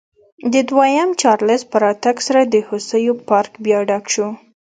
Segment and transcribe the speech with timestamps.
[0.53, 4.27] د دویم چارلېز په راتګ سره د هوسیو پارک بیا ډک شو.